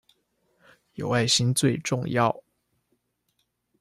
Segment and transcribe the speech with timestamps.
[0.93, 2.41] 有愛心最重要